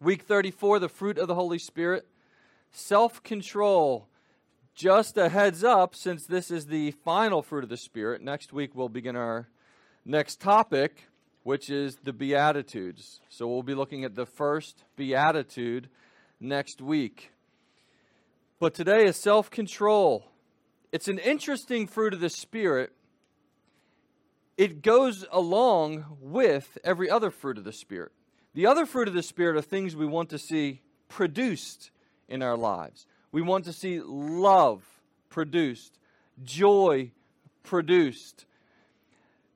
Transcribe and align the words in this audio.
Week 0.00 0.22
34, 0.22 0.80
the 0.80 0.88
fruit 0.88 1.18
of 1.18 1.28
the 1.28 1.34
Holy 1.34 1.58
Spirit. 1.58 2.06
Self 2.72 3.22
control. 3.22 4.08
Just 4.74 5.16
a 5.16 5.28
heads 5.28 5.62
up, 5.62 5.94
since 5.94 6.26
this 6.26 6.50
is 6.50 6.66
the 6.66 6.90
final 6.90 7.42
fruit 7.42 7.62
of 7.62 7.70
the 7.70 7.76
Spirit, 7.76 8.20
next 8.20 8.52
week 8.52 8.74
we'll 8.74 8.88
begin 8.88 9.14
our 9.14 9.48
next 10.04 10.40
topic, 10.40 11.04
which 11.44 11.70
is 11.70 11.94
the 12.02 12.12
Beatitudes. 12.12 13.20
So 13.28 13.46
we'll 13.46 13.62
be 13.62 13.76
looking 13.76 14.02
at 14.04 14.16
the 14.16 14.26
first 14.26 14.82
Beatitude 14.96 15.88
next 16.40 16.80
week. 16.82 17.30
But 18.58 18.74
today 18.74 19.04
is 19.04 19.16
self 19.16 19.48
control. 19.48 20.24
It's 20.90 21.06
an 21.06 21.18
interesting 21.18 21.86
fruit 21.86 22.12
of 22.12 22.20
the 22.20 22.28
Spirit. 22.28 22.92
It 24.56 24.82
goes 24.82 25.24
along 25.30 26.16
with 26.20 26.78
every 26.82 27.08
other 27.08 27.30
fruit 27.30 27.58
of 27.58 27.64
the 27.64 27.72
Spirit. 27.72 28.10
The 28.54 28.66
other 28.66 28.86
fruit 28.86 29.08
of 29.08 29.14
the 29.14 29.22
Spirit 29.22 29.56
are 29.56 29.62
things 29.62 29.96
we 29.96 30.06
want 30.06 30.30
to 30.30 30.38
see 30.38 30.80
produced 31.08 31.90
in 32.28 32.40
our 32.40 32.56
lives. 32.56 33.06
We 33.32 33.42
want 33.42 33.64
to 33.64 33.72
see 33.72 34.00
love 34.00 34.84
produced, 35.28 35.98
joy 36.44 37.10
produced. 37.64 38.46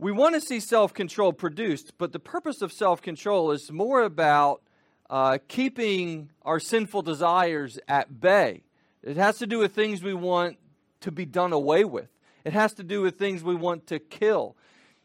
We 0.00 0.10
want 0.10 0.34
to 0.34 0.40
see 0.40 0.58
self 0.58 0.92
control 0.92 1.32
produced, 1.32 1.92
but 1.96 2.12
the 2.12 2.18
purpose 2.18 2.60
of 2.60 2.72
self 2.72 3.00
control 3.00 3.52
is 3.52 3.70
more 3.70 4.02
about 4.02 4.62
uh, 5.08 5.38
keeping 5.46 6.30
our 6.42 6.58
sinful 6.58 7.02
desires 7.02 7.78
at 7.86 8.20
bay. 8.20 8.64
It 9.04 9.16
has 9.16 9.38
to 9.38 9.46
do 9.46 9.60
with 9.60 9.72
things 9.72 10.02
we 10.02 10.14
want 10.14 10.58
to 11.00 11.12
be 11.12 11.24
done 11.24 11.52
away 11.52 11.84
with, 11.84 12.08
it 12.44 12.52
has 12.52 12.72
to 12.74 12.82
do 12.82 13.00
with 13.02 13.16
things 13.16 13.44
we 13.44 13.54
want 13.54 13.86
to 13.86 14.00
kill. 14.00 14.56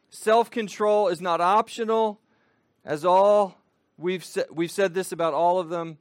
Self 0.10 0.50
control 0.50 1.10
is 1.10 1.22
not 1.22 1.42
optional, 1.42 2.20
as 2.84 3.06
all 3.06 3.63
we've, 3.98 4.24
sa- 4.24 4.44
we've 4.52 4.72
said 4.72 4.94
this 4.94 5.12
about 5.12 5.34
all 5.34 5.60
of 5.60 5.70
them. 5.70 5.98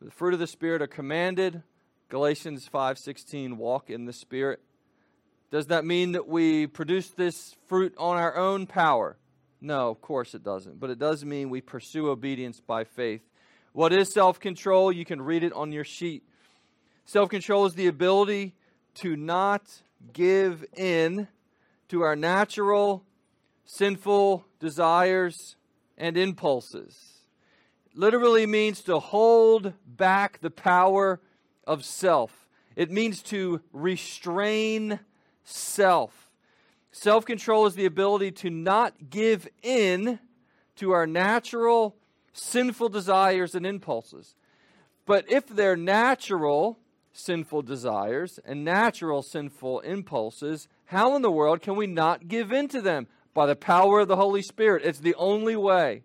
The 0.00 0.10
fruit 0.10 0.34
of 0.34 0.40
the 0.40 0.46
Spirit 0.46 0.82
are 0.82 0.86
commanded. 0.86 1.62
Galatians 2.08 2.68
5:16 2.68 3.56
walk 3.56 3.88
in 3.88 4.04
the 4.04 4.12
Spirit. 4.12 4.60
Does 5.50 5.66
that 5.68 5.84
mean 5.84 6.12
that 6.12 6.26
we 6.26 6.66
produce 6.66 7.10
this 7.10 7.54
fruit 7.66 7.94
on 7.98 8.16
our 8.16 8.36
own 8.36 8.66
power? 8.66 9.16
No, 9.60 9.90
of 9.90 10.00
course 10.00 10.34
it 10.34 10.42
doesn't. 10.42 10.80
But 10.80 10.90
it 10.90 10.98
does 10.98 11.24
mean 11.24 11.50
we 11.50 11.60
pursue 11.60 12.08
obedience 12.08 12.60
by 12.60 12.84
faith. 12.84 13.22
What 13.72 13.92
is 13.92 14.12
self-control? 14.12 14.92
You 14.92 15.04
can 15.04 15.22
read 15.22 15.44
it 15.44 15.52
on 15.52 15.72
your 15.72 15.84
sheet. 15.84 16.24
Self-control 17.04 17.66
is 17.66 17.74
the 17.74 17.86
ability 17.86 18.54
to 18.94 19.16
not 19.16 19.62
give 20.12 20.64
in 20.76 21.28
to 21.88 22.02
our 22.02 22.16
natural 22.16 23.04
sinful 23.64 24.44
desires 24.58 25.56
and 25.96 26.16
impulses 26.16 27.21
literally 27.94 28.46
means 28.46 28.82
to 28.82 28.98
hold 28.98 29.72
back 29.86 30.40
the 30.40 30.50
power 30.50 31.20
of 31.66 31.84
self. 31.84 32.48
It 32.76 32.90
means 32.90 33.22
to 33.24 33.60
restrain 33.72 35.00
self. 35.44 36.30
Self 36.90 37.24
control 37.24 37.66
is 37.66 37.74
the 37.74 37.86
ability 37.86 38.32
to 38.32 38.50
not 38.50 39.10
give 39.10 39.48
in 39.62 40.18
to 40.76 40.92
our 40.92 41.06
natural 41.06 41.96
sinful 42.32 42.88
desires 42.88 43.54
and 43.54 43.66
impulses. 43.66 44.34
But 45.06 45.30
if 45.30 45.46
they're 45.46 45.76
natural 45.76 46.78
sinful 47.12 47.62
desires 47.62 48.38
and 48.44 48.64
natural 48.64 49.22
sinful 49.22 49.80
impulses, 49.80 50.68
how 50.86 51.14
in 51.16 51.22
the 51.22 51.30
world 51.30 51.60
can 51.60 51.76
we 51.76 51.86
not 51.86 52.28
give 52.28 52.52
in 52.52 52.68
to 52.68 52.80
them? 52.80 53.06
By 53.34 53.46
the 53.46 53.56
power 53.56 54.00
of 54.00 54.08
the 54.08 54.16
Holy 54.16 54.42
Spirit. 54.42 54.82
It's 54.84 54.98
the 54.98 55.14
only 55.14 55.56
way 55.56 56.02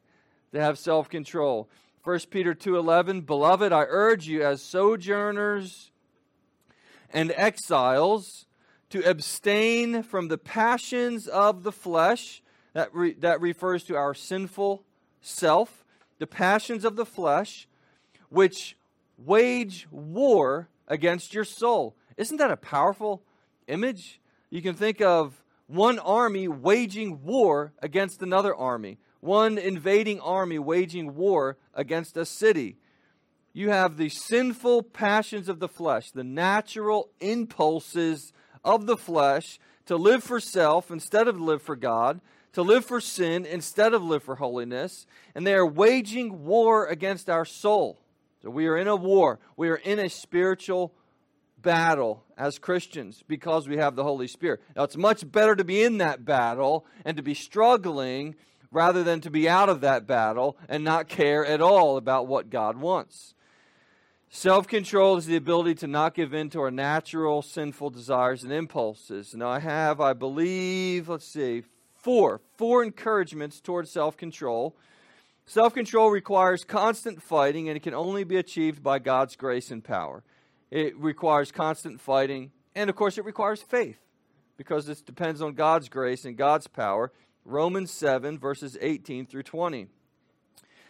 to 0.52 0.62
have 0.62 0.78
self-control. 0.80 1.70
1 2.04 2.20
Peter 2.30 2.54
2:11 2.54 3.26
Beloved 3.26 3.74
I 3.74 3.86
urge 3.88 4.28
you 4.28 4.44
as 4.44 4.62
sojourners 4.62 5.92
and 7.12 7.32
exiles 7.36 8.46
to 8.90 9.04
abstain 9.04 10.04
from 10.04 10.30
the 10.30 10.38
passions 10.38 11.28
of 11.28 11.64
the 11.64 11.72
flesh. 11.72 12.42
That 12.74 12.94
re- 12.94 13.14
that 13.16 13.42
refers 13.42 13.84
to 13.86 13.96
our 13.96 14.14
sinful 14.14 14.86
self 15.22 15.84
the 16.20 16.28
passions 16.28 16.86
of 16.86 16.96
the 16.96 17.06
flesh 17.06 17.68
which 18.30 18.78
wage 19.18 19.88
war 19.92 20.70
against 20.88 21.34
your 21.34 21.44
soul. 21.44 21.96
Isn't 22.18 22.38
that 22.38 22.52
a 22.52 22.58
powerful 22.58 23.24
image? 23.68 24.22
You 24.50 24.62
can 24.62 24.76
think 24.76 25.02
of 25.02 25.44
one 25.68 26.00
army 26.00 26.48
waging 26.48 27.24
war 27.24 27.74
against 27.82 28.22
another 28.22 28.56
army 28.56 29.00
one 29.20 29.58
invading 29.58 30.20
army 30.20 30.60
waging 30.60 31.16
war 31.16 31.58
against 31.74 32.18
a 32.18 32.26
city. 32.26 32.78
You 33.54 33.70
have 33.70 33.98
the 33.98 34.10
sinful 34.10 34.84
passions 34.84 35.50
of 35.50 35.60
the 35.60 35.68
flesh, 35.68 36.12
the 36.12 36.24
natural 36.24 37.10
impulses 37.20 38.32
of 38.64 38.86
the 38.86 38.98
flesh 38.98 39.60
to 39.88 39.96
live 39.96 40.24
for 40.24 40.40
self 40.40 40.92
instead 40.92 41.28
of 41.28 41.40
live 41.40 41.62
for 41.62 41.76
God, 41.76 42.22
to 42.54 42.62
live 42.62 42.86
for 42.86 43.02
sin 43.02 43.46
instead 43.46 43.94
of 43.94 44.04
live 44.04 44.24
for 44.24 44.36
holiness, 44.36 45.06
and 45.34 45.46
they 45.46 45.54
are 45.54 45.66
waging 45.66 46.46
war 46.46 46.86
against 46.86 47.30
our 47.30 47.46
soul. 47.46 48.00
So 48.44 48.50
we 48.50 48.68
are 48.68 48.78
in 48.78 48.88
a 48.88 48.96
war. 48.96 49.40
We 49.56 49.70
are 49.70 49.76
in 49.78 50.00
a 50.00 50.10
spiritual 50.10 50.94
battle 51.60 52.24
as 52.38 52.60
Christians 52.60 53.24
because 53.28 53.68
we 53.68 53.78
have 53.78 53.96
the 53.96 54.04
Holy 54.04 54.28
Spirit. 54.28 54.62
Now, 54.76 54.84
it's 54.84 54.98
much 54.98 55.30
better 55.30 55.56
to 55.56 55.64
be 55.64 55.84
in 55.84 55.98
that 55.98 56.24
battle 56.24 56.86
and 57.04 57.18
to 57.18 57.24
be 57.24 57.34
struggling 57.34 58.36
rather 58.72 59.04
than 59.04 59.22
to 59.22 59.30
be 59.30 59.48
out 59.48 59.70
of 59.70 59.82
that 59.82 60.08
battle 60.08 60.58
and 60.68 60.84
not 60.84 61.08
care 61.08 61.46
at 61.46 61.62
all 61.62 61.98
about 61.98 62.28
what 62.28 62.50
God 62.50 62.78
wants. 62.78 63.34
Self 64.30 64.68
control 64.68 65.18
is 65.18 65.26
the 65.26 65.38
ability 65.38 65.76
to 65.76 65.88
not 65.88 66.14
give 66.14 66.34
in 66.34 66.50
to 66.50 66.60
our 66.60 66.72
natural 66.72 67.42
sinful 67.42 67.92
desires 67.92 68.44
and 68.44 68.52
impulses. 68.52 69.34
Now, 69.34 69.50
I 69.50 69.60
have, 69.60 70.02
I 70.02 70.14
believe, 70.14 71.08
let's 71.08 71.26
see, 71.26 71.64
four, 71.96 72.42
four 72.58 72.84
encouragements 72.84 73.62
towards 73.62 73.90
self 73.90 74.18
control. 74.18 74.76
Self 75.46 75.74
control 75.74 76.12
requires 76.12 76.66
constant 76.66 77.24
fighting, 77.24 77.70
and 77.70 77.78
it 77.78 77.84
can 77.84 77.94
only 77.94 78.26
be 78.26 78.36
achieved 78.36 78.84
by 78.84 79.00
God's 79.00 79.38
grace 79.38 79.72
and 79.72 79.82
power. 79.82 80.24
It 80.70 80.98
requires 80.98 81.52
constant 81.54 82.02
fighting, 82.02 82.52
and 82.76 82.90
of 82.90 82.98
course, 82.98 83.18
it 83.18 83.24
requires 83.24 83.62
faith 83.62 83.98
because 84.58 84.86
this 84.86 85.02
depends 85.02 85.42
on 85.42 85.54
God's 85.54 85.88
grace 85.88 86.26
and 86.26 86.36
God's 86.36 86.68
power. 86.68 87.14
Romans 87.48 87.92
7, 87.92 88.38
verses 88.38 88.78
18 88.82 89.26
through 89.26 89.44
20. 89.44 89.88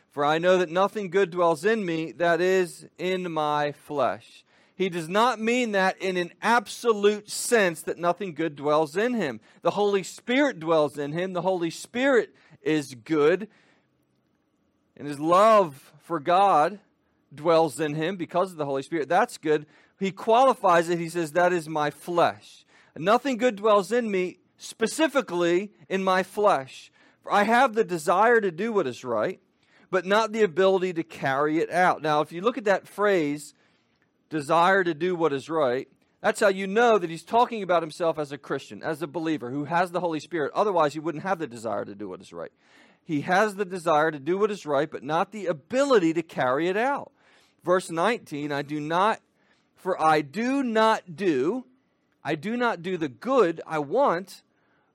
For 0.10 0.26
I 0.26 0.40
know 0.40 0.58
that 0.58 0.72
nothing 0.72 1.12
good 1.12 1.30
dwells 1.30 1.64
in 1.64 1.86
me, 1.86 2.12
that 2.14 2.42
is, 2.42 2.88
in 2.98 3.32
my 3.32 3.74
flesh. 3.74 4.44
He 4.76 4.90
does 4.90 5.08
not 5.08 5.40
mean 5.40 5.74
that 5.74 6.02
in 6.02 6.18
an 6.18 6.32
absolute 6.42 7.30
sense 7.30 7.84
that 7.84 8.00
nothing 8.00 8.34
good 8.34 8.56
dwells 8.56 8.98
in 8.98 9.14
him. 9.14 9.40
The 9.62 9.72
Holy 9.72 10.02
Spirit 10.02 10.60
dwells 10.60 10.98
in 10.98 11.12
him. 11.12 11.34
The 11.34 11.44
Holy 11.44 11.70
Spirit 11.70 12.34
is 12.64 12.96
good. 12.96 13.48
And 14.96 15.08
his 15.08 15.20
love 15.20 15.94
for 16.00 16.20
God 16.20 16.80
dwells 17.34 17.80
in 17.80 17.94
him 17.94 18.18
because 18.18 18.52
of 18.52 18.58
the 18.58 18.66
Holy 18.66 18.82
Spirit. 18.82 19.10
That's 19.10 19.38
good. 19.38 19.68
He 20.00 20.12
qualifies 20.12 20.90
it. 20.90 20.98
He 20.98 21.10
says, 21.10 21.34
That 21.34 21.54
is 21.54 21.70
my 21.70 21.92
flesh. 21.92 22.66
Nothing 22.96 23.38
good 23.38 23.58
dwells 23.58 23.92
in 23.92 24.10
me 24.10 24.40
specifically 24.58 25.72
in 25.88 26.04
my 26.04 26.24
flesh. 26.24 26.92
For 27.24 27.32
I 27.32 27.44
have 27.44 27.74
the 27.74 27.84
desire 27.84 28.42
to 28.42 28.52
do 28.52 28.74
what 28.74 28.88
is 28.88 29.04
right, 29.04 29.40
but 29.90 30.06
not 30.06 30.32
the 30.32 30.44
ability 30.44 30.94
to 30.94 31.04
carry 31.04 31.60
it 31.60 31.72
out. 31.72 32.02
Now, 32.02 32.22
if 32.22 32.32
you 32.32 32.42
look 32.42 32.58
at 32.58 32.66
that 32.66 32.88
phrase, 32.88 33.54
desire 34.30 34.84
to 34.84 34.94
do 34.94 35.16
what 35.16 35.34
is 35.34 35.50
right, 35.50 35.88
that's 36.22 36.40
how 36.40 36.48
you 36.48 36.68
know 36.68 36.98
that 36.98 37.10
he's 37.10 37.24
talking 37.24 37.62
about 37.62 37.84
himself 37.84 38.18
as 38.18 38.32
a 38.32 38.38
Christian, 38.38 38.82
as 38.82 39.02
a 39.02 39.08
believer 39.08 39.52
who 39.52 39.66
has 39.66 39.92
the 39.92 40.00
Holy 40.00 40.20
Spirit. 40.20 40.52
Otherwise, 40.56 40.94
he 40.94 41.00
wouldn't 41.00 41.24
have 41.24 41.40
the 41.40 41.48
desire 41.48 41.86
to 41.86 41.96
do 41.96 42.10
what 42.10 42.22
is 42.22 42.34
right. 42.34 42.52
He 43.04 43.22
has 43.22 43.56
the 43.56 43.66
desire 43.66 44.12
to 44.12 44.20
do 44.20 44.38
what 44.38 44.52
is 44.52 44.66
right, 44.66 44.90
but 44.90 45.04
not 45.04 45.32
the 45.32 45.46
ability 45.46 46.14
to 46.16 46.24
carry 46.24 46.68
it 46.68 46.76
out. 46.76 47.12
Verse 47.64 47.90
19 47.90 48.52
I 48.52 48.62
do 48.64 48.80
not, 48.80 49.22
for 49.76 50.02
I 50.02 50.22
do 50.22 50.64
not 50.64 51.16
do, 51.16 51.66
I 52.24 52.36
do 52.36 52.58
not 52.58 52.82
do 52.82 52.98
the 52.98 53.08
good 53.08 53.62
I 53.66 53.80
want, 53.80 54.42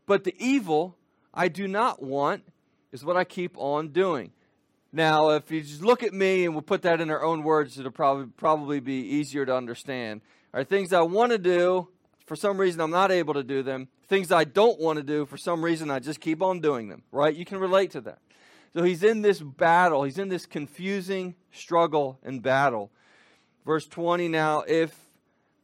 but 0.06 0.24
the 0.24 0.34
evil 0.38 0.96
I 1.32 1.48
do 1.48 1.66
not 1.66 2.02
want 2.02 2.44
is 2.92 3.04
what 3.04 3.16
I 3.16 3.24
keep 3.24 3.56
on 3.56 3.88
doing. 3.88 4.32
Now, 4.92 5.30
if 5.30 5.50
you 5.50 5.62
just 5.62 5.82
look 5.82 6.02
at 6.02 6.12
me 6.12 6.44
and 6.44 6.54
we'll 6.54 6.62
put 6.62 6.82
that 6.82 7.00
in 7.00 7.10
our 7.10 7.24
own 7.24 7.42
words, 7.42 7.78
it'll 7.78 7.90
probably 7.90 8.26
probably 8.36 8.78
be 8.78 9.00
easier 9.00 9.46
to 9.46 9.56
understand. 9.56 10.20
Are 10.52 10.64
things 10.64 10.92
I 10.92 11.00
want 11.00 11.32
to 11.32 11.38
do, 11.38 11.88
for 12.26 12.36
some 12.36 12.58
reason 12.58 12.80
I'm 12.82 12.90
not 12.90 13.10
able 13.10 13.32
to 13.34 13.42
do 13.42 13.62
them. 13.62 13.88
Things 14.08 14.30
I 14.30 14.44
don't 14.44 14.78
want 14.78 14.98
to 14.98 15.02
do, 15.02 15.24
for 15.24 15.38
some 15.38 15.64
reason 15.64 15.90
I 15.90 15.98
just 15.98 16.20
keep 16.20 16.42
on 16.42 16.60
doing 16.60 16.88
them. 16.88 17.04
Right? 17.10 17.34
You 17.34 17.46
can 17.46 17.58
relate 17.58 17.92
to 17.92 18.02
that. 18.02 18.18
So 18.74 18.82
he's 18.82 19.02
in 19.02 19.22
this 19.22 19.40
battle. 19.40 20.02
He's 20.02 20.18
in 20.18 20.28
this 20.28 20.44
confusing 20.44 21.36
struggle 21.50 22.18
and 22.22 22.42
battle. 22.42 22.90
Verse 23.64 23.86
20 23.86 24.28
now, 24.28 24.62
if 24.66 24.94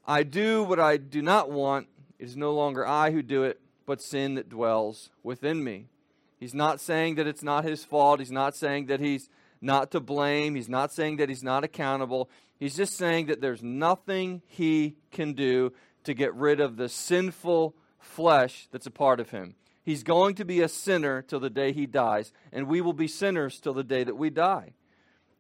I 0.07 0.23
do 0.23 0.63
what 0.63 0.81
I 0.81 0.97
do 0.97 1.21
not 1.21 1.51
want, 1.51 1.89
it 2.19 2.25
is 2.25 2.37
no 2.37 2.55
longer 2.55 2.87
I 2.87 3.11
who 3.11 3.23
do 3.23 3.43
it, 3.45 3.61
but 3.89 4.03
sin 4.03 4.35
that 4.35 4.51
dwells 4.51 5.09
within 5.23 5.65
me. 5.65 5.87
He's 6.39 6.53
not 6.53 6.79
saying 6.79 7.15
that 7.15 7.27
it's 7.27 7.43
not 7.43 7.65
his 7.65 7.87
fault. 7.87 8.21
He's 8.21 8.31
not 8.31 8.55
saying 8.55 8.87
that 8.87 9.01
he's 9.01 9.31
not 9.63 9.91
to 9.93 9.99
blame. 9.99 10.55
He's 10.55 10.69
not 10.69 10.93
saying 10.93 11.17
that 11.17 11.31
he's 11.31 11.43
not 11.43 11.65
accountable. 11.65 12.29
He's 12.61 12.77
just 12.77 12.99
saying 12.99 13.27
that 13.27 13.41
there's 13.41 13.63
nothing 13.63 14.43
he 14.47 14.97
can 15.11 15.33
do 15.33 15.73
to 16.05 16.13
get 16.13 16.35
rid 16.35 16.61
of 16.61 16.77
the 16.77 16.91
sinful 16.91 17.75
flesh 17.99 18.69
that's 18.71 18.87
a 18.87 18.91
part 18.91 19.21
of 19.21 19.31
him. 19.31 19.55
He's 19.83 20.03
going 20.03 20.35
to 20.35 20.45
be 20.45 20.61
a 20.61 20.69
sinner 20.69 21.23
till 21.23 21.41
the 21.41 21.49
day 21.49 21.73
he 21.73 21.87
dies, 21.87 22.31
and 22.53 22.69
we 22.69 22.83
will 22.83 22.93
be 22.93 23.09
sinners 23.09 23.59
till 23.59 23.73
the 23.73 23.83
day 23.83 24.05
that 24.05 24.19
we 24.19 24.29
die. 24.29 24.75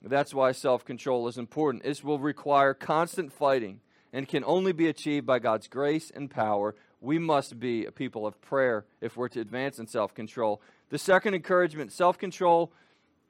That's 0.03 0.33
why 0.33 0.53
self 0.53 0.87
control 0.87 1.29
is 1.29 1.37
important. 1.37 1.85
It 1.85 2.03
will 2.03 2.19
require 2.19 2.73
constant 2.73 3.31
fighting 3.31 3.81
and 4.11 4.27
can 4.27 4.43
only 4.45 4.73
be 4.73 4.89
achieved 4.89 5.27
by 5.27 5.39
God's 5.39 5.69
grace 5.69 6.11
and 6.11 6.31
power. 6.31 6.75
We 7.01 7.19
must 7.19 7.61
be 7.61 7.85
a 7.85 7.93
people 7.93 8.27
of 8.27 8.41
prayer 8.41 8.85
if 9.01 9.17
we're 9.17 9.29
to 9.29 9.41
advance 9.41 9.79
in 9.79 9.87
self 9.87 10.15
control. 10.15 10.61
The 10.91 10.99
second 10.99 11.35
encouragement 11.35 11.93
self 11.93 12.19
control 12.19 12.73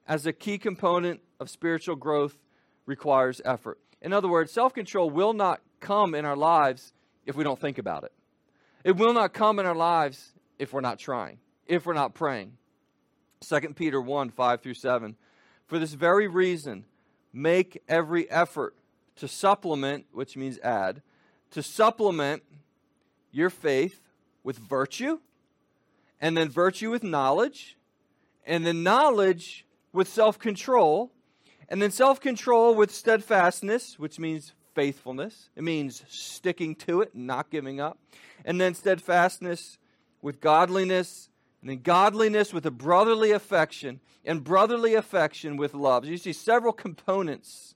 as 0.07 0.27
a 0.27 0.33
key 0.33 0.59
component 0.59 1.21
of 1.39 1.51
spiritual 1.51 1.97
growth 1.97 2.39
requires 2.87 3.41
effort. 3.45 3.79
In 4.01 4.13
other 4.13 4.29
words, 4.29 4.53
self 4.53 4.73
control 4.73 5.11
will 5.11 5.33
not 5.33 5.61
come 5.81 6.15
in 6.15 6.25
our 6.25 6.37
lives 6.37 6.93
if 7.27 7.37
we 7.37 7.45
don't 7.45 7.61
think 7.61 7.79
about 7.79 8.05
it. 8.05 8.13
It 8.85 8.97
will 8.97 9.13
not 9.13 9.33
come 9.33 9.59
in 9.59 9.67
our 9.67 9.75
lives 9.75 10.33
if 10.59 10.73
we're 10.73 10.81
not 10.81 10.99
trying, 10.99 11.39
if 11.67 11.85
we're 11.85 11.93
not 11.93 12.15
praying. 12.15 12.53
2 13.41 13.61
Peter 13.75 14.01
1 14.01 14.31
5 14.31 14.61
through 14.63 14.75
7. 14.75 15.17
For 15.67 15.79
this 15.79 15.93
very 15.93 16.27
reason, 16.27 16.87
make 17.33 17.83
every 17.89 18.31
effort 18.31 18.75
to 19.17 19.29
supplement, 19.29 20.07
which 20.13 20.37
means 20.37 20.59
add, 20.61 21.03
to 21.51 21.63
supplement 21.63 22.43
your 23.31 23.51
faith 23.51 24.01
with 24.43 24.59
virtue, 24.59 25.19
and 26.21 26.37
then 26.37 26.49
virtue 26.49 26.91
with 26.91 27.03
knowledge, 27.03 27.77
and 28.45 28.67
then 28.67 28.83
knowledge 28.83 29.67
with 29.93 30.09
self 30.09 30.39
control, 30.39 31.11
and 31.69 31.83
then 31.83 31.91
self 31.91 32.21
control 32.21 32.75
with 32.75 32.91
steadfastness, 32.91 33.99
which 33.99 34.19
means 34.19 34.53
faithfulness. 34.75 35.51
It 35.57 35.65
means 35.65 36.05
sticking 36.09 36.75
to 36.77 37.01
it, 37.01 37.15
not 37.15 37.51
giving 37.51 37.81
up. 37.81 37.99
And 38.45 38.61
then 38.61 38.75
steadfastness 38.75 39.79
with 40.23 40.41
godliness, 40.41 41.31
and 41.61 41.71
then 41.71 41.83
godliness 41.83 42.53
with 42.53 42.65
a 42.65 42.71
brotherly 42.71 43.33
affection, 43.33 44.01
and 44.25 44.45
brotherly 44.45 44.95
affection 44.95 45.57
with 45.57 45.75
love. 45.75 46.05
So 46.05 46.11
you 46.11 46.17
see 46.17 46.33
several 46.33 46.73
components 46.73 47.75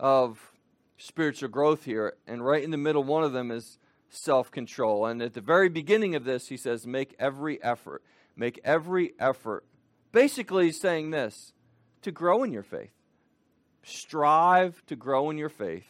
of 0.00 0.52
spiritual 0.96 1.48
growth 1.48 1.84
here, 1.84 2.14
and 2.26 2.44
right 2.44 2.62
in 2.62 2.70
the 2.70 2.76
middle, 2.76 3.04
one 3.04 3.24
of 3.24 3.32
them 3.32 3.50
is 3.50 3.78
self 4.12 4.50
control. 4.50 5.06
And 5.06 5.20
at 5.20 5.34
the 5.34 5.40
very 5.40 5.68
beginning 5.68 6.14
of 6.14 6.24
this, 6.24 6.48
he 6.48 6.56
says, 6.56 6.86
Make 6.86 7.16
every 7.18 7.62
effort. 7.62 8.02
Make 8.36 8.60
every 8.62 9.14
effort. 9.18 9.64
Basically, 10.12 10.66
he's 10.66 10.80
saying 10.80 11.10
this 11.10 11.52
to 12.02 12.12
grow 12.12 12.44
in 12.44 12.52
your 12.52 12.62
faith. 12.62 12.92
Strive 13.82 14.84
to 14.86 14.94
grow 14.94 15.30
in 15.30 15.38
your 15.38 15.48
faith. 15.48 15.86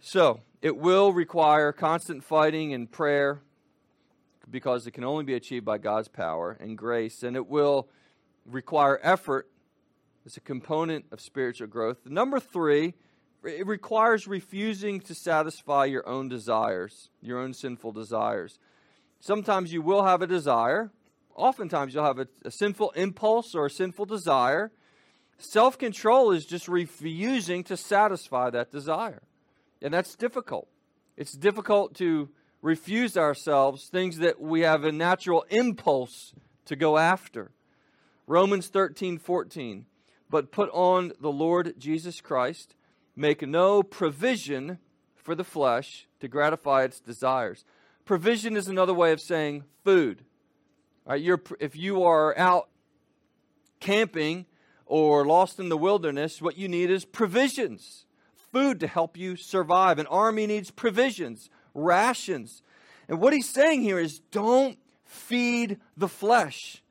So, 0.00 0.40
it 0.60 0.76
will 0.76 1.12
require 1.12 1.72
constant 1.72 2.22
fighting 2.22 2.74
and 2.74 2.90
prayer 2.90 3.40
because 4.50 4.86
it 4.86 4.92
can 4.92 5.04
only 5.04 5.24
be 5.24 5.34
achieved 5.34 5.64
by 5.64 5.78
God's 5.78 6.08
power 6.08 6.56
and 6.60 6.78
grace, 6.78 7.22
and 7.22 7.36
it 7.36 7.48
will 7.48 7.88
require 8.44 9.00
effort 9.02 9.48
as 10.24 10.36
a 10.36 10.40
component 10.40 11.06
of 11.10 11.20
spiritual 11.20 11.66
growth. 11.66 11.98
Number 12.04 12.38
three, 12.38 12.94
it 13.44 13.66
requires 13.66 14.26
refusing 14.26 15.00
to 15.00 15.14
satisfy 15.14 15.84
your 15.84 16.08
own 16.08 16.28
desires, 16.28 17.10
your 17.20 17.38
own 17.38 17.54
sinful 17.54 17.92
desires. 17.92 18.58
Sometimes 19.20 19.72
you 19.72 19.82
will 19.82 20.04
have 20.04 20.22
a 20.22 20.26
desire, 20.26 20.90
oftentimes 21.34 21.94
you'll 21.94 22.04
have 22.04 22.18
a, 22.18 22.28
a 22.44 22.50
sinful 22.50 22.90
impulse 22.92 23.54
or 23.54 23.66
a 23.66 23.70
sinful 23.70 24.06
desire. 24.06 24.72
Self 25.38 25.78
control 25.78 26.32
is 26.32 26.46
just 26.46 26.66
refusing 26.66 27.62
to 27.64 27.76
satisfy 27.76 28.50
that 28.50 28.70
desire. 28.70 29.22
And 29.82 29.92
that's 29.92 30.14
difficult. 30.14 30.68
It's 31.16 31.32
difficult 31.32 31.94
to 31.96 32.30
refuse 32.62 33.16
ourselves 33.16 33.88
things 33.88 34.18
that 34.18 34.40
we 34.40 34.62
have 34.62 34.84
a 34.84 34.92
natural 34.92 35.44
impulse 35.50 36.32
to 36.64 36.76
go 36.76 36.98
after. 36.98 37.50
Romans 38.26 38.68
13, 38.68 39.18
14. 39.18 39.86
But 40.28 40.50
put 40.50 40.70
on 40.72 41.12
the 41.20 41.30
Lord 41.30 41.74
Jesus 41.78 42.20
Christ, 42.20 42.74
make 43.16 43.42
no 43.42 43.82
provision 43.82 44.78
for 45.16 45.34
the 45.34 45.44
flesh 45.44 46.06
to 46.20 46.28
gratify 46.28 46.84
its 46.84 47.00
desires. 47.00 47.64
Provision 48.04 48.56
is 48.56 48.68
another 48.68 48.94
way 48.94 49.12
of 49.12 49.20
saying 49.20 49.64
food. 49.84 50.24
Right, 51.04 51.24
if 51.60 51.76
you 51.76 52.02
are 52.02 52.36
out 52.36 52.68
camping 53.80 54.46
or 54.84 55.24
lost 55.24 55.58
in 55.58 55.68
the 55.68 55.76
wilderness, 55.76 56.42
what 56.42 56.58
you 56.58 56.68
need 56.68 56.90
is 56.90 57.04
provisions, 57.04 58.06
food 58.52 58.80
to 58.80 58.86
help 58.86 59.16
you 59.16 59.36
survive. 59.36 59.98
An 59.98 60.06
army 60.06 60.46
needs 60.46 60.70
provisions 60.70 61.48
rations. 61.76 62.62
And 63.08 63.20
what 63.20 63.32
he's 63.32 63.48
saying 63.48 63.82
here 63.82 63.98
is 63.98 64.18
don't 64.30 64.78
feed 65.04 65.78
the 65.96 66.08
flesh. 66.08 66.82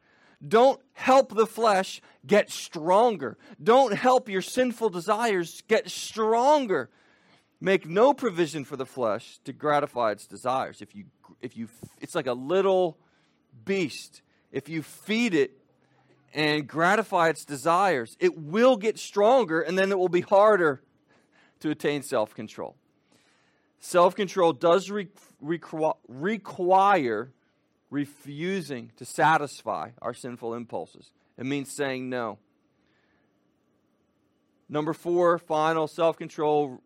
Don't 0.46 0.82
help 0.94 1.34
the 1.36 1.48
flesh 1.48 2.02
get 2.26 2.50
stronger. 2.52 3.38
Don't 3.62 3.94
help 3.94 4.30
your 4.30 4.42
sinful 4.42 4.90
desires 4.90 5.64
get 5.68 5.90
stronger. 5.90 6.90
Make 7.62 7.88
no 7.88 8.14
provision 8.14 8.66
for 8.66 8.76
the 8.76 8.86
flesh 8.86 9.40
to 9.46 9.54
gratify 9.54 10.12
its 10.12 10.28
desires. 10.28 10.82
If 10.82 10.96
you 10.96 11.06
if 11.42 11.56
you 11.56 11.70
it's 12.02 12.16
like 12.16 12.28
a 12.28 12.34
little 12.34 12.98
beast. 13.64 14.22
If 14.52 14.70
you 14.70 14.84
feed 14.84 15.34
it 15.34 15.52
and 16.34 16.68
gratify 16.68 17.30
its 17.30 17.46
desires, 17.46 18.18
it 18.20 18.38
will 18.38 18.78
get 18.78 19.00
stronger 19.00 19.62
and 19.62 19.78
then 19.78 19.92
it 19.92 19.98
will 19.98 20.10
be 20.10 20.22
harder 20.22 20.82
to 21.62 21.70
attain 21.70 22.04
self-control. 22.04 22.76
Self 23.80 24.16
control 24.16 24.54
does 24.54 24.90
re- 24.90 25.10
requ- 25.44 25.98
require 26.08 27.32
refusing 27.96 28.92
to 28.98 29.06
satisfy 29.06 29.90
our 30.02 30.14
sinful 30.14 30.54
impulses. 30.54 31.12
It 31.38 31.46
means 31.46 31.72
saying 31.72 32.10
no. 32.10 32.38
Number 34.68 34.92
four, 34.92 35.38
final 35.38 35.88
self 35.88 36.18
control 36.18 36.82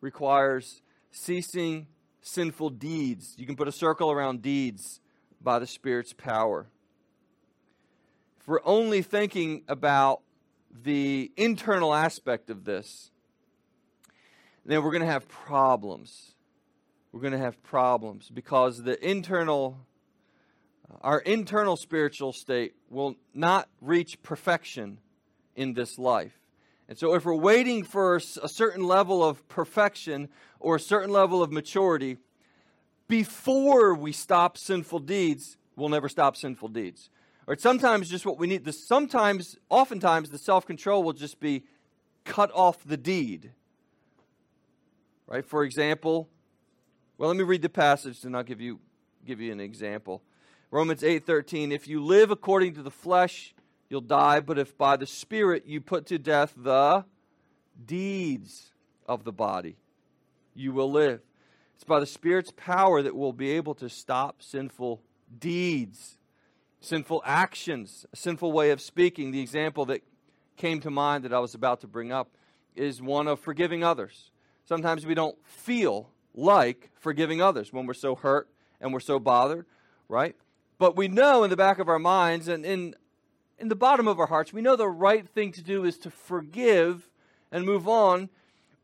requires 0.00 0.80
ceasing 1.10 1.86
sinful 2.22 2.70
deeds. 2.70 3.34
You 3.36 3.44
can 3.44 3.56
put 3.56 3.68
a 3.68 3.72
circle 3.72 4.10
around 4.10 4.40
deeds 4.40 5.00
by 5.42 5.58
the 5.58 5.66
Spirit's 5.66 6.14
power. 6.14 6.66
If 8.40 8.48
we're 8.48 8.64
only 8.64 9.02
thinking 9.02 9.64
about 9.68 10.22
the 10.70 11.30
internal 11.36 11.92
aspect 11.92 12.48
of 12.48 12.64
this, 12.64 13.10
then 14.64 14.82
we're 14.82 14.92
going 14.92 15.02
to 15.02 15.12
have 15.12 15.28
problems. 15.28 16.34
We're 17.12 17.20
going 17.20 17.32
to 17.32 17.38
have 17.38 17.62
problems 17.62 18.30
because 18.30 18.82
the 18.82 18.96
internal, 19.06 19.78
our 21.00 21.20
internal 21.20 21.76
spiritual 21.76 22.32
state 22.32 22.74
will 22.88 23.16
not 23.34 23.68
reach 23.80 24.22
perfection 24.22 24.98
in 25.54 25.74
this 25.74 25.98
life. 25.98 26.40
And 26.88 26.96
so, 26.96 27.14
if 27.14 27.24
we're 27.24 27.34
waiting 27.34 27.84
for 27.84 28.16
a 28.16 28.20
certain 28.20 28.82
level 28.82 29.22
of 29.22 29.46
perfection 29.48 30.28
or 30.58 30.76
a 30.76 30.80
certain 30.80 31.10
level 31.10 31.42
of 31.42 31.52
maturity 31.52 32.16
before 33.08 33.94
we 33.94 34.12
stop 34.12 34.56
sinful 34.56 35.00
deeds, 35.00 35.58
we'll 35.76 35.90
never 35.90 36.08
stop 36.08 36.36
sinful 36.36 36.68
deeds. 36.68 37.10
Or 37.46 37.56
sometimes, 37.58 38.08
just 38.08 38.24
what 38.24 38.38
we 38.38 38.46
need, 38.46 38.64
the, 38.64 38.72
sometimes, 38.72 39.56
oftentimes, 39.68 40.30
the 40.30 40.38
self 40.38 40.66
control 40.66 41.02
will 41.02 41.12
just 41.12 41.40
be 41.40 41.64
cut 42.24 42.50
off 42.54 42.82
the 42.84 42.96
deed 42.96 43.52
Right? 45.28 45.44
For 45.44 45.62
example, 45.62 46.26
well, 47.18 47.28
let 47.28 47.36
me 47.36 47.44
read 47.44 47.60
the 47.60 47.68
passage 47.68 48.24
and 48.24 48.34
I'll 48.34 48.42
give 48.42 48.62
you 48.62 48.80
give 49.26 49.40
you 49.40 49.52
an 49.52 49.60
example. 49.60 50.22
Romans 50.70 51.02
8:13, 51.02 51.72
if 51.72 51.88
you 51.88 52.04
live 52.04 52.30
according 52.30 52.74
to 52.74 52.82
the 52.82 52.90
flesh, 52.90 53.54
you'll 53.88 54.02
die, 54.02 54.40
but 54.40 54.58
if 54.58 54.76
by 54.76 54.96
the 54.96 55.06
spirit 55.06 55.64
you 55.66 55.80
put 55.80 56.04
to 56.06 56.18
death 56.18 56.52
the 56.56 57.04
deeds 57.84 58.72
of 59.06 59.24
the 59.24 59.32
body, 59.32 59.76
you 60.54 60.72
will 60.72 60.90
live. 60.90 61.22
It's 61.74 61.84
by 61.84 62.00
the 62.00 62.06
spirit's 62.06 62.52
power 62.54 63.00
that 63.02 63.16
we'll 63.16 63.32
be 63.32 63.50
able 63.52 63.74
to 63.76 63.88
stop 63.88 64.42
sinful 64.42 65.00
deeds, 65.38 66.18
sinful 66.80 67.22
actions, 67.24 68.04
a 68.12 68.16
sinful 68.16 68.52
way 68.52 68.70
of 68.70 68.80
speaking. 68.80 69.30
The 69.30 69.40
example 69.40 69.86
that 69.86 70.02
came 70.56 70.80
to 70.80 70.90
mind 70.90 71.24
that 71.24 71.32
I 71.32 71.38
was 71.38 71.54
about 71.54 71.80
to 71.80 71.86
bring 71.86 72.12
up 72.12 72.36
is 72.76 73.00
one 73.00 73.26
of 73.26 73.40
forgiving 73.40 73.82
others. 73.82 74.32
Sometimes 74.66 75.06
we 75.06 75.14
don't 75.14 75.38
feel 75.46 76.10
like 76.34 76.90
forgiving 76.94 77.40
others 77.40 77.72
when 77.72 77.86
we're 77.86 77.94
so 77.94 78.14
hurt 78.14 78.50
and 78.80 78.92
we're 78.92 79.00
so 79.00 79.18
bothered, 79.18 79.64
right? 80.08 80.36
But 80.78 80.96
we 80.96 81.08
know 81.08 81.42
in 81.42 81.50
the 81.50 81.56
back 81.56 81.78
of 81.78 81.88
our 81.88 81.98
minds 81.98 82.48
and 82.48 82.64
in, 82.64 82.94
in 83.58 83.68
the 83.68 83.74
bottom 83.74 84.06
of 84.06 84.20
our 84.20 84.26
hearts, 84.26 84.52
we 84.52 84.62
know 84.62 84.76
the 84.76 84.88
right 84.88 85.28
thing 85.28 85.52
to 85.52 85.62
do 85.62 85.84
is 85.84 85.98
to 85.98 86.10
forgive 86.10 87.10
and 87.50 87.64
move 87.64 87.88
on, 87.88 88.28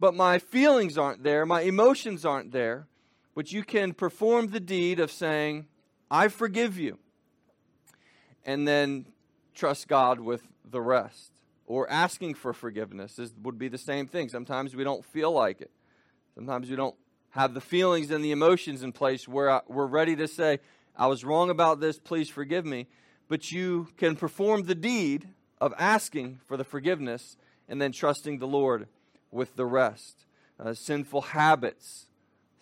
but 0.00 0.14
my 0.14 0.38
feelings 0.38 0.98
aren't 0.98 1.22
there, 1.22 1.46
my 1.46 1.60
emotions 1.60 2.24
aren't 2.24 2.52
there. 2.52 2.88
But 3.34 3.52
you 3.52 3.64
can 3.64 3.94
perform 3.94 4.48
the 4.48 4.60
deed 4.60 5.00
of 5.00 5.10
saying, 5.10 5.66
I 6.10 6.28
forgive 6.28 6.78
you, 6.78 6.98
and 8.44 8.66
then 8.66 9.06
trust 9.54 9.88
God 9.88 10.20
with 10.20 10.42
the 10.68 10.80
rest. 10.80 11.32
Or 11.66 11.90
asking 11.90 12.34
for 12.34 12.52
forgiveness 12.52 13.18
is, 13.18 13.32
would 13.42 13.58
be 13.58 13.68
the 13.68 13.78
same 13.78 14.06
thing. 14.06 14.28
Sometimes 14.28 14.76
we 14.76 14.84
don't 14.84 15.04
feel 15.04 15.32
like 15.32 15.60
it. 15.60 15.70
Sometimes 16.34 16.68
we 16.68 16.76
don't 16.76 16.94
have 17.30 17.54
the 17.54 17.60
feelings 17.60 18.10
and 18.10 18.24
the 18.24 18.32
emotions 18.32 18.82
in 18.82 18.92
place 18.92 19.26
where 19.26 19.62
we're 19.66 19.86
ready 19.86 20.14
to 20.16 20.28
say, 20.28 20.60
I 20.96 21.06
was 21.06 21.24
wrong 21.24 21.50
about 21.50 21.80
this, 21.80 21.98
please 21.98 22.28
forgive 22.28 22.64
me. 22.64 22.86
But 23.28 23.50
you 23.50 23.88
can 23.96 24.16
perform 24.16 24.64
the 24.64 24.74
deed 24.74 25.28
of 25.60 25.72
asking 25.78 26.40
for 26.46 26.56
the 26.56 26.64
forgiveness 26.64 27.36
and 27.68 27.80
then 27.80 27.92
trusting 27.92 28.38
the 28.38 28.46
Lord 28.46 28.86
with 29.30 29.56
the 29.56 29.66
rest. 29.66 30.26
Uh, 30.58 30.74
sinful 30.74 31.20
habits. 31.22 32.06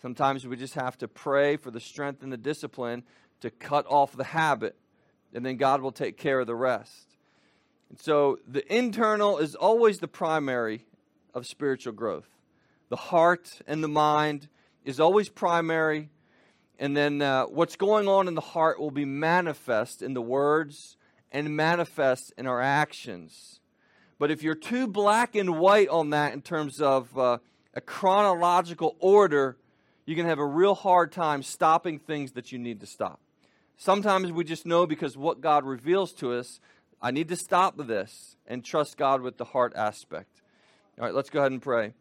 Sometimes 0.01 0.47
we 0.47 0.55
just 0.55 0.73
have 0.73 0.97
to 0.97 1.07
pray 1.07 1.57
for 1.57 1.69
the 1.69 1.79
strength 1.79 2.23
and 2.23 2.31
the 2.31 2.37
discipline 2.37 3.03
to 3.41 3.51
cut 3.51 3.85
off 3.87 4.15
the 4.15 4.23
habit, 4.23 4.75
and 5.33 5.45
then 5.45 5.57
God 5.57 5.81
will 5.81 5.91
take 5.91 6.17
care 6.17 6.39
of 6.39 6.47
the 6.47 6.55
rest. 6.55 7.17
And 7.89 7.99
so 7.99 8.39
the 8.47 8.65
internal 8.73 9.37
is 9.37 9.53
always 9.53 9.99
the 9.99 10.07
primary 10.07 10.85
of 11.33 11.45
spiritual 11.45 11.93
growth. 11.93 12.29
The 12.89 12.95
heart 12.95 13.61
and 13.67 13.83
the 13.83 13.87
mind 13.87 14.47
is 14.83 14.99
always 14.99 15.29
primary, 15.29 16.09
and 16.79 16.95
then 16.97 17.21
uh, 17.21 17.45
what's 17.45 17.75
going 17.75 18.07
on 18.07 18.27
in 18.27 18.35
the 18.35 18.41
heart 18.41 18.79
will 18.79 18.91
be 18.91 19.05
manifest 19.05 20.01
in 20.01 20.13
the 20.13 20.21
words 20.21 20.97
and 21.31 21.55
manifest 21.55 22.33
in 22.37 22.47
our 22.47 22.61
actions. 22.61 23.59
But 24.19 24.31
if 24.31 24.43
you're 24.43 24.55
too 24.55 24.87
black 24.87 25.35
and 25.35 25.59
white 25.59 25.89
on 25.89 26.11
that 26.11 26.33
in 26.33 26.41
terms 26.41 26.81
of 26.81 27.17
uh, 27.17 27.39
a 27.73 27.81
chronological 27.81 28.95
order, 28.99 29.57
you 30.05 30.15
can 30.15 30.25
have 30.25 30.39
a 30.39 30.45
real 30.45 30.75
hard 30.75 31.11
time 31.11 31.43
stopping 31.43 31.99
things 31.99 32.33
that 32.33 32.51
you 32.51 32.59
need 32.59 32.79
to 32.81 32.85
stop. 32.85 33.19
Sometimes 33.77 34.31
we 34.31 34.43
just 34.43 34.65
know 34.65 34.85
because 34.85 35.17
what 35.17 35.41
God 35.41 35.65
reveals 35.65 36.13
to 36.13 36.33
us, 36.33 36.59
I 37.01 37.11
need 37.11 37.27
to 37.29 37.35
stop 37.35 37.75
this 37.77 38.37
and 38.47 38.63
trust 38.63 38.97
God 38.97 39.21
with 39.21 39.37
the 39.37 39.45
heart 39.45 39.73
aspect. 39.75 40.41
All 40.99 41.05
right, 41.05 41.13
let's 41.13 41.29
go 41.29 41.39
ahead 41.39 41.51
and 41.51 41.61
pray. 41.61 41.93